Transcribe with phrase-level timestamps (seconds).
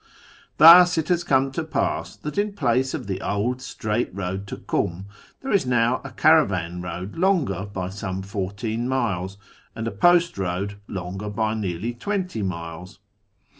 [0.57, 4.57] Thus it has come to pass that in place of the old straight road to
[4.57, 5.05] Kum
[5.41, 9.37] there is now a caravan road longer by some four teen miles,
[9.75, 12.97] and a post road longer by nearly twenty railes.